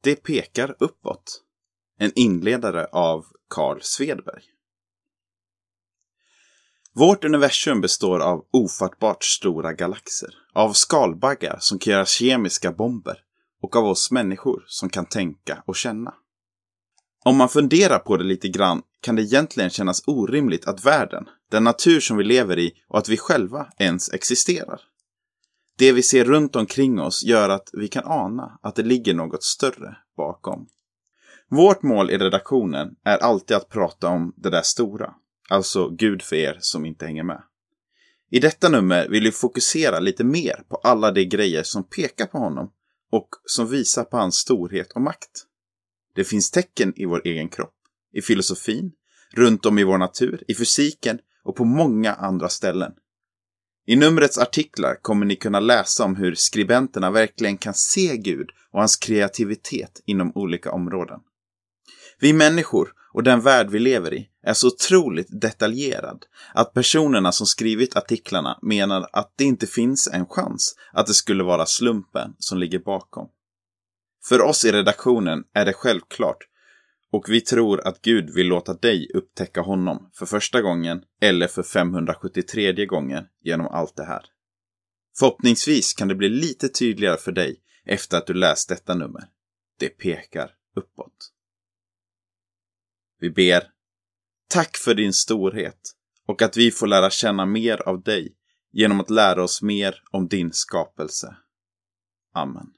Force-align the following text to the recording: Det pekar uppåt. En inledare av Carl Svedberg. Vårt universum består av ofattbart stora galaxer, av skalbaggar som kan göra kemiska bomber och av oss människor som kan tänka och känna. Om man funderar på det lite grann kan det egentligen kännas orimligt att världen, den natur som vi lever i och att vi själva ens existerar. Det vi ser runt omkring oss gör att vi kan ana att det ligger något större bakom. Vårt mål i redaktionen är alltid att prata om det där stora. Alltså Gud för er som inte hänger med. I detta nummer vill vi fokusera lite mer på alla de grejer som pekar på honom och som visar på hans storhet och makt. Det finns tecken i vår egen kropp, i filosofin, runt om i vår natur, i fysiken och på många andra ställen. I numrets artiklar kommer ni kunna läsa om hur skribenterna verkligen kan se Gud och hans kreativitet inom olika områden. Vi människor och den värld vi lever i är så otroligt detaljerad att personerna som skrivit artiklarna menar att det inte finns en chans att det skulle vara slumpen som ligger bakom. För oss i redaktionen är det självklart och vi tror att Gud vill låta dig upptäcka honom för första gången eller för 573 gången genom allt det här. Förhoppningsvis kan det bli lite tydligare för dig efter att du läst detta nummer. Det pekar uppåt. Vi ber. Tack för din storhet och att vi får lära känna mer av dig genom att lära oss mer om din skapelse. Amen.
Det 0.00 0.16
pekar 0.16 0.76
uppåt. 0.78 1.42
En 1.98 2.12
inledare 2.14 2.84
av 2.84 3.24
Carl 3.50 3.78
Svedberg. 3.82 4.42
Vårt 6.94 7.24
universum 7.24 7.80
består 7.80 8.20
av 8.20 8.46
ofattbart 8.50 9.24
stora 9.24 9.72
galaxer, 9.72 10.34
av 10.52 10.72
skalbaggar 10.72 11.56
som 11.60 11.78
kan 11.78 11.92
göra 11.92 12.06
kemiska 12.06 12.72
bomber 12.72 13.18
och 13.62 13.76
av 13.76 13.84
oss 13.84 14.10
människor 14.10 14.64
som 14.66 14.88
kan 14.88 15.06
tänka 15.06 15.62
och 15.66 15.76
känna. 15.76 16.14
Om 17.24 17.36
man 17.36 17.48
funderar 17.48 17.98
på 17.98 18.16
det 18.16 18.24
lite 18.24 18.48
grann 18.48 18.82
kan 19.00 19.16
det 19.16 19.22
egentligen 19.22 19.70
kännas 19.70 20.02
orimligt 20.06 20.66
att 20.66 20.84
världen, 20.84 21.28
den 21.50 21.64
natur 21.64 22.00
som 22.00 22.16
vi 22.16 22.24
lever 22.24 22.58
i 22.58 22.72
och 22.88 22.98
att 22.98 23.08
vi 23.08 23.16
själva 23.16 23.72
ens 23.78 24.12
existerar. 24.12 24.80
Det 25.78 25.92
vi 25.92 26.02
ser 26.02 26.24
runt 26.24 26.56
omkring 26.56 27.00
oss 27.00 27.24
gör 27.24 27.48
att 27.48 27.70
vi 27.72 27.88
kan 27.88 28.04
ana 28.06 28.58
att 28.62 28.74
det 28.74 28.82
ligger 28.82 29.14
något 29.14 29.44
större 29.44 29.96
bakom. 30.16 30.66
Vårt 31.48 31.82
mål 31.82 32.10
i 32.10 32.18
redaktionen 32.18 32.88
är 33.04 33.18
alltid 33.18 33.56
att 33.56 33.68
prata 33.68 34.08
om 34.08 34.34
det 34.36 34.50
där 34.50 34.62
stora. 34.62 35.14
Alltså 35.48 35.88
Gud 35.88 36.22
för 36.22 36.36
er 36.36 36.56
som 36.60 36.84
inte 36.86 37.06
hänger 37.06 37.22
med. 37.22 37.42
I 38.30 38.40
detta 38.40 38.68
nummer 38.68 39.08
vill 39.08 39.22
vi 39.22 39.32
fokusera 39.32 40.00
lite 40.00 40.24
mer 40.24 40.62
på 40.68 40.76
alla 40.76 41.10
de 41.10 41.24
grejer 41.24 41.62
som 41.62 41.84
pekar 41.84 42.26
på 42.26 42.38
honom 42.38 42.72
och 43.10 43.28
som 43.44 43.68
visar 43.68 44.04
på 44.04 44.16
hans 44.16 44.36
storhet 44.36 44.92
och 44.92 45.00
makt. 45.00 45.44
Det 46.14 46.24
finns 46.24 46.50
tecken 46.50 46.92
i 46.96 47.04
vår 47.04 47.22
egen 47.24 47.48
kropp, 47.48 47.76
i 48.12 48.22
filosofin, 48.22 48.92
runt 49.34 49.66
om 49.66 49.78
i 49.78 49.84
vår 49.84 49.98
natur, 49.98 50.42
i 50.48 50.54
fysiken 50.54 51.18
och 51.44 51.56
på 51.56 51.64
många 51.64 52.14
andra 52.14 52.48
ställen. 52.48 52.92
I 53.88 53.96
numrets 53.96 54.38
artiklar 54.38 54.94
kommer 55.02 55.26
ni 55.26 55.36
kunna 55.36 55.60
läsa 55.60 56.04
om 56.04 56.16
hur 56.16 56.34
skribenterna 56.34 57.10
verkligen 57.10 57.58
kan 57.58 57.74
se 57.74 58.16
Gud 58.16 58.50
och 58.72 58.80
hans 58.80 58.96
kreativitet 58.96 60.02
inom 60.06 60.32
olika 60.34 60.72
områden. 60.72 61.20
Vi 62.20 62.32
människor 62.32 62.92
och 63.12 63.22
den 63.22 63.40
värld 63.40 63.70
vi 63.70 63.78
lever 63.78 64.14
i 64.14 64.28
är 64.42 64.52
så 64.52 64.66
otroligt 64.66 65.40
detaljerad 65.40 66.24
att 66.54 66.74
personerna 66.74 67.32
som 67.32 67.46
skrivit 67.46 67.96
artiklarna 67.96 68.58
menar 68.62 69.08
att 69.12 69.32
det 69.36 69.44
inte 69.44 69.66
finns 69.66 70.08
en 70.08 70.26
chans 70.26 70.74
att 70.92 71.06
det 71.06 71.14
skulle 71.14 71.44
vara 71.44 71.66
slumpen 71.66 72.34
som 72.38 72.58
ligger 72.58 72.78
bakom. 72.78 73.28
För 74.24 74.40
oss 74.40 74.64
i 74.64 74.72
redaktionen 74.72 75.44
är 75.54 75.64
det 75.64 75.72
självklart 75.72 76.38
och 77.12 77.24
vi 77.28 77.40
tror 77.40 77.86
att 77.88 78.02
Gud 78.02 78.30
vill 78.34 78.46
låta 78.46 78.74
dig 78.74 79.10
upptäcka 79.14 79.60
honom 79.60 80.10
för 80.14 80.26
första 80.26 80.62
gången 80.62 81.02
eller 81.20 81.46
för 81.46 81.62
573 81.62 82.86
gången 82.86 83.24
genom 83.44 83.66
allt 83.66 83.96
det 83.96 84.04
här. 84.04 84.24
Förhoppningsvis 85.18 85.94
kan 85.94 86.08
det 86.08 86.14
bli 86.14 86.28
lite 86.28 86.68
tydligare 86.68 87.16
för 87.16 87.32
dig 87.32 87.60
efter 87.84 88.18
att 88.18 88.26
du 88.26 88.34
läst 88.34 88.68
detta 88.68 88.94
nummer. 88.94 89.24
Det 89.78 89.88
pekar 89.88 90.50
uppåt. 90.76 91.32
Vi 93.20 93.30
ber. 93.30 93.62
Tack 94.48 94.76
för 94.76 94.94
din 94.94 95.12
storhet 95.12 95.80
och 96.26 96.42
att 96.42 96.56
vi 96.56 96.70
får 96.70 96.86
lära 96.86 97.10
känna 97.10 97.46
mer 97.46 97.88
av 97.88 98.02
dig 98.02 98.34
genom 98.72 99.00
att 99.00 99.10
lära 99.10 99.42
oss 99.42 99.62
mer 99.62 100.02
om 100.10 100.28
din 100.28 100.52
skapelse. 100.52 101.36
Amen. 102.34 102.77